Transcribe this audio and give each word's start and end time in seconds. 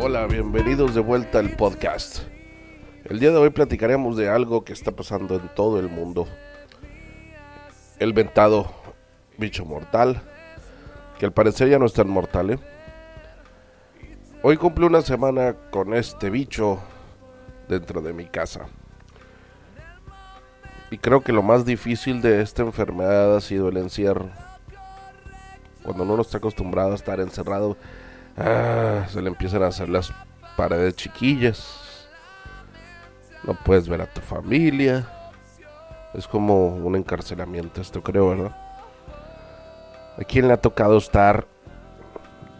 Hola, 0.00 0.28
bienvenidos 0.28 0.94
de 0.94 1.00
vuelta 1.00 1.40
al 1.40 1.56
podcast. 1.56 2.20
El 3.04 3.18
día 3.18 3.32
de 3.32 3.36
hoy 3.36 3.50
platicaremos 3.50 4.16
de 4.16 4.28
algo 4.28 4.64
que 4.64 4.72
está 4.72 4.92
pasando 4.92 5.34
en 5.34 5.48
todo 5.56 5.80
el 5.80 5.88
mundo. 5.88 6.28
El 7.98 8.12
ventado 8.12 8.70
bicho 9.38 9.64
mortal, 9.64 10.22
que 11.18 11.26
al 11.26 11.32
parecer 11.32 11.68
ya 11.68 11.80
no 11.80 11.86
es 11.86 11.94
tan 11.94 12.08
mortal, 12.08 12.50
¿eh? 12.50 12.58
Hoy 14.44 14.56
cumple 14.56 14.86
una 14.86 15.02
semana 15.02 15.56
con 15.72 15.92
este 15.92 16.30
bicho 16.30 16.78
dentro 17.68 18.00
de 18.00 18.12
mi 18.12 18.26
casa. 18.26 18.68
Y 20.92 20.98
creo 20.98 21.22
que 21.22 21.32
lo 21.32 21.42
más 21.42 21.64
difícil 21.64 22.22
de 22.22 22.40
esta 22.40 22.62
enfermedad 22.62 23.36
ha 23.36 23.40
sido 23.40 23.68
el 23.68 23.78
encierro. 23.78 24.30
Cuando 25.82 26.04
uno 26.04 26.14
no 26.14 26.22
está 26.22 26.38
acostumbrado 26.38 26.92
a 26.92 26.94
estar 26.94 27.18
encerrado, 27.18 27.76
ah, 28.38 29.06
se 29.08 29.20
le 29.20 29.28
empiezan 29.28 29.62
a 29.62 29.68
hacer 29.68 29.88
las 29.88 30.12
paredes 30.56 30.96
chiquillas. 30.96 32.08
No 33.44 33.54
puedes 33.54 33.88
ver 33.88 34.00
a 34.02 34.06
tu 34.06 34.20
familia. 34.20 35.06
Es 36.14 36.26
como 36.26 36.68
un 36.68 36.96
encarcelamiento, 36.96 37.80
esto 37.80 38.02
creo, 38.02 38.30
¿verdad? 38.30 38.56
¿A 40.18 40.24
quién 40.24 40.48
le 40.48 40.54
ha 40.54 40.60
tocado 40.60 40.98
estar 40.98 41.46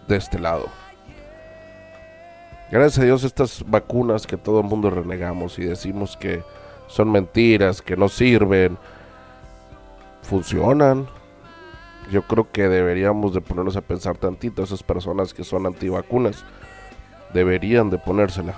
de 0.07 0.17
este 0.17 0.39
lado? 0.39 0.69
Gracias 2.71 2.99
a 2.99 3.05
Dios 3.05 3.25
estas 3.25 3.65
vacunas 3.67 4.27
que 4.27 4.37
todo 4.37 4.61
el 4.61 4.67
mundo 4.67 4.91
renegamos 4.91 5.59
y 5.59 5.65
decimos 5.65 6.17
que 6.19 6.43
son 6.87 7.11
mentiras, 7.11 7.81
que 7.81 7.97
no 7.97 8.09
sirven, 8.09 8.77
funcionan. 10.23 11.09
Yo 12.11 12.23
creo 12.23 12.51
que 12.51 12.69
deberíamos 12.69 13.35
de 13.35 13.41
ponernos 13.41 13.77
a 13.77 13.83
pensar 13.83 14.17
tantito, 14.17 14.63
esas 14.63 14.83
personas 14.83 15.35
que 15.35 15.45
son 15.45 15.67
antivacunas, 15.67 16.45
deberían 17.35 17.91
de 17.91 17.99
ponérsela. 17.99 18.55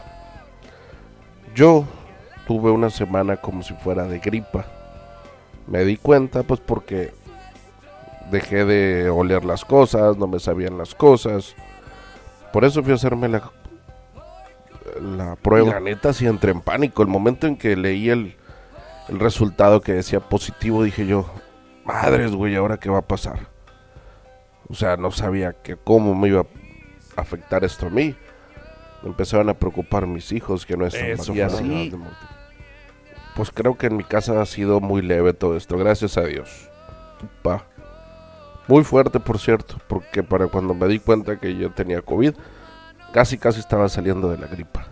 Yo 1.54 1.84
tuve 2.46 2.70
una 2.70 2.90
semana 2.90 3.36
como 3.36 3.62
si 3.62 3.74
fuera 3.74 4.04
de 4.06 4.18
gripa. 4.20 4.66
Me 5.66 5.84
di 5.84 5.96
cuenta 5.96 6.42
pues 6.42 6.60
porque 6.60 7.12
dejé 8.30 8.64
de 8.64 9.10
oler 9.10 9.44
las 9.44 9.64
cosas, 9.64 10.16
no 10.16 10.26
me 10.26 10.38
sabían 10.38 10.78
las 10.78 10.94
cosas. 10.94 11.54
Por 12.52 12.64
eso 12.64 12.82
fui 12.82 12.92
a 12.92 12.96
hacerme 12.96 13.28
la 13.28 13.50
la 15.00 15.36
prueba. 15.36 15.74
la 15.74 15.80
neta 15.80 16.12
sí 16.12 16.26
entré 16.26 16.52
en 16.52 16.60
pánico. 16.60 17.02
El 17.02 17.08
momento 17.08 17.46
en 17.46 17.56
que 17.56 17.76
leí 17.76 18.10
el, 18.10 18.36
el 19.08 19.18
resultado 19.18 19.80
que 19.80 19.92
decía 19.92 20.20
positivo, 20.20 20.82
dije 20.82 21.06
yo, 21.06 21.26
madres, 21.92 22.32
güey, 22.32 22.56
¿ahora 22.56 22.78
qué 22.78 22.90
va 22.90 22.98
a 22.98 23.06
pasar? 23.06 23.48
O 24.68 24.74
sea, 24.74 24.96
no 24.96 25.10
sabía 25.10 25.52
que 25.52 25.76
cómo 25.76 26.14
me 26.14 26.28
iba 26.28 26.46
a 27.16 27.20
afectar 27.20 27.64
esto 27.64 27.86
a 27.86 27.90
mí. 27.90 28.14
Me 29.02 29.08
empezaron 29.08 29.48
a 29.48 29.54
preocupar 29.54 30.06
mis 30.06 30.30
hijos, 30.32 30.66
que 30.66 30.76
no 30.76 30.86
es 30.86 30.94
y 30.94 31.40
así. 31.40 31.92
Pues 33.34 33.50
creo 33.50 33.76
que 33.76 33.86
en 33.86 33.96
mi 33.96 34.04
casa 34.04 34.40
ha 34.40 34.46
sido 34.46 34.80
muy 34.80 35.02
leve 35.02 35.32
todo 35.32 35.56
esto, 35.56 35.76
gracias 35.78 36.16
a 36.18 36.22
Dios. 36.22 36.68
Pa. 37.42 37.64
Muy 38.68 38.84
fuerte, 38.84 39.18
por 39.18 39.38
cierto, 39.38 39.76
porque 39.88 40.22
para 40.22 40.46
cuando 40.46 40.74
me 40.74 40.86
di 40.86 41.00
cuenta 41.00 41.38
que 41.38 41.56
yo 41.56 41.70
tenía 41.72 42.02
COVID, 42.02 42.34
Casi, 43.12 43.38
casi 43.38 43.58
estaba 43.58 43.88
saliendo 43.88 44.30
de 44.30 44.38
la 44.38 44.46
gripa. 44.46 44.86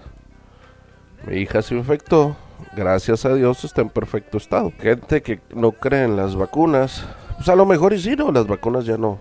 Mi 1.25 1.37
hija 1.37 1.63
se 1.63 1.75
infectó. 1.77 2.37
Gracias 2.77 3.25
a 3.25 3.35
Dios 3.35 3.65
está 3.65 3.83
en 3.83 3.89
perfecto 3.89 4.39
estado. 4.39 4.73
Gente 4.79 5.23
que 5.23 5.41
no 5.55 5.73
cree 5.73 6.05
en 6.05 6.17
las 6.17 6.37
vacunas. 6.37 7.05
Pues 7.37 7.49
a 7.49 7.57
lo 7.57 7.67
mejor 7.67 7.93
y 7.93 8.01
sí, 8.01 8.17
¿no? 8.17 8.31
Las 8.33 8.47
vacunas 8.47 8.85
ya 8.85 8.97
no. 8.97 9.19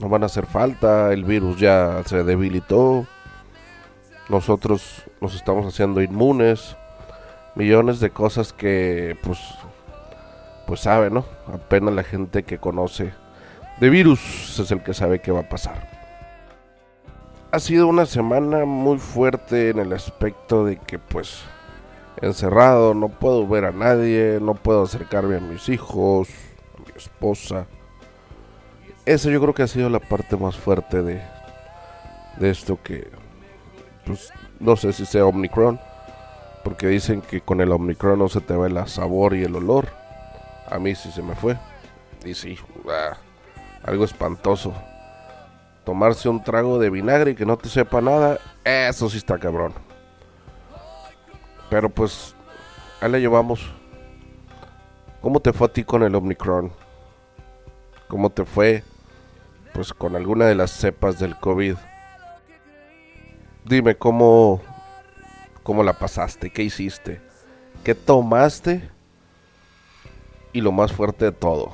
No 0.00 0.08
van 0.08 0.22
a 0.22 0.26
hacer 0.26 0.46
falta. 0.46 1.12
El 1.12 1.24
virus 1.24 1.58
ya 1.58 2.02
se 2.04 2.22
debilitó. 2.22 3.06
Nosotros 4.28 5.04
nos 5.20 5.34
estamos 5.34 5.66
haciendo 5.66 6.00
inmunes. 6.02 6.76
Millones 7.54 8.00
de 8.00 8.10
cosas 8.10 8.52
que 8.52 9.16
pues 9.22 9.38
pues 10.66 10.80
sabe, 10.80 11.10
¿no? 11.10 11.24
Apenas 11.46 11.94
la 11.94 12.02
gente 12.02 12.42
que 12.42 12.58
conoce 12.58 13.12
de 13.80 13.88
virus 13.88 14.58
es 14.58 14.70
el 14.70 14.82
que 14.82 14.94
sabe 14.94 15.20
qué 15.20 15.30
va 15.30 15.40
a 15.40 15.48
pasar 15.48 15.96
ha 17.56 17.58
sido 17.58 17.86
una 17.86 18.04
semana 18.04 18.66
muy 18.66 18.98
fuerte 18.98 19.70
en 19.70 19.78
el 19.78 19.92
aspecto 19.94 20.66
de 20.66 20.76
que 20.76 20.98
pues 20.98 21.40
encerrado, 22.22 22.94
no 22.94 23.08
puedo 23.08 23.46
ver 23.46 23.64
a 23.64 23.72
nadie, 23.72 24.38
no 24.40 24.54
puedo 24.54 24.82
acercarme 24.82 25.36
a 25.36 25.40
mis 25.40 25.68
hijos, 25.68 26.28
a 26.76 26.80
mi 26.80 26.96
esposa. 26.96 27.66
Esa 29.04 29.30
yo 29.30 29.40
creo 29.40 29.54
que 29.54 29.62
ha 29.62 29.68
sido 29.68 29.88
la 29.88 30.00
parte 30.00 30.36
más 30.36 30.56
fuerte 30.56 31.02
de, 31.02 31.22
de 32.38 32.50
esto 32.50 32.78
que 32.82 33.08
pues 34.04 34.30
no 34.60 34.76
sé 34.76 34.92
si 34.92 35.04
sea 35.04 35.26
Omicron, 35.26 35.80
porque 36.64 36.88
dicen 36.88 37.20
que 37.20 37.40
con 37.40 37.60
el 37.60 37.72
Omicron 37.72 38.18
no 38.18 38.28
se 38.28 38.40
te 38.40 38.56
ve 38.56 38.68
el 38.68 38.88
sabor 38.88 39.34
y 39.34 39.44
el 39.44 39.54
olor. 39.54 39.88
A 40.68 40.78
mí 40.78 40.94
sí 40.94 41.10
se 41.12 41.22
me 41.22 41.34
fue. 41.34 41.56
Y 42.24 42.34
sí, 42.34 42.58
ah, 42.88 43.16
algo 43.84 44.04
espantoso 44.04 44.72
tomarse 45.86 46.28
un 46.28 46.42
trago 46.42 46.80
de 46.80 46.90
vinagre 46.90 47.30
y 47.30 47.34
que 47.36 47.46
no 47.46 47.56
te 47.56 47.68
sepa 47.68 48.00
nada, 48.00 48.38
eso 48.64 49.08
sí 49.08 49.18
está 49.18 49.38
cabrón. 49.38 49.72
Pero 51.70 51.88
pues, 51.88 52.34
ahí 53.00 53.10
le 53.10 53.20
llevamos. 53.20 53.60
¿Cómo 55.20 55.40
te 55.40 55.52
fue 55.52 55.66
a 55.66 55.72
ti 55.72 55.84
con 55.84 56.02
el 56.02 56.14
Omicron? 56.14 56.72
¿Cómo 58.08 58.30
te 58.30 58.44
fue 58.44 58.84
pues 59.72 59.92
con 59.92 60.16
alguna 60.16 60.46
de 60.46 60.54
las 60.54 60.70
cepas 60.70 61.18
del 61.18 61.36
COVID? 61.36 61.76
Dime 63.64 63.96
cómo 63.96 64.62
cómo 65.66 65.82
la 65.82 65.94
pasaste, 65.94 66.50
qué 66.50 66.62
hiciste, 66.62 67.20
qué 67.82 67.96
tomaste 67.96 68.88
y 70.52 70.60
lo 70.60 70.70
más 70.70 70.92
fuerte 70.92 71.24
de 71.24 71.32
todo, 71.32 71.72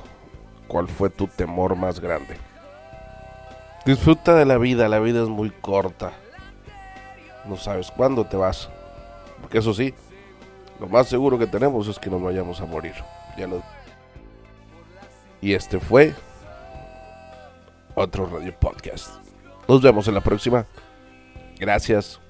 ¿cuál 0.67 0.87
fue 0.87 1.11
tu 1.11 1.27
temor 1.27 1.75
más 1.75 1.99
grande? 1.99 2.35
Disfruta 3.85 4.33
de 4.33 4.45
la 4.45 4.57
vida, 4.57 4.89
la 4.89 4.97
vida 4.97 5.21
es 5.21 5.29
muy 5.29 5.51
corta. 5.51 6.13
No 7.45 7.55
sabes 7.55 7.91
cuándo 7.91 8.25
te 8.25 8.35
vas. 8.35 8.67
Porque 9.43 9.57
eso 9.57 9.73
sí, 9.73 9.93
lo 10.79 10.87
más 10.87 11.09
seguro 11.09 11.37
que 11.37 11.47
tenemos 11.47 11.89
es 11.89 11.99
que 11.99 12.09
nos 12.09 12.23
vayamos 12.23 12.61
a 12.61 12.65
morir. 12.65 12.93
Y 15.41 15.53
este 15.53 15.81
fue 15.81 16.15
otro 17.93 18.25
Radio 18.25 18.57
Podcast. 18.57 19.09
Nos 19.67 19.81
vemos 19.81 20.07
en 20.07 20.13
la 20.13 20.21
próxima. 20.21 20.65
Gracias. 21.59 22.22